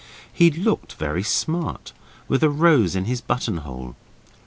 He 0.33 0.49
looked 0.49 0.93
very 0.93 1.21
smart, 1.21 1.93
with 2.27 2.41
a 2.41 2.49
rose 2.49 2.95
in 2.95 3.05
his 3.05 3.21
buttonhole. 3.21 3.95